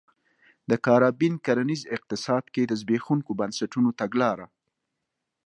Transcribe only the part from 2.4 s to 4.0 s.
کې د زبېښونکو بنسټونو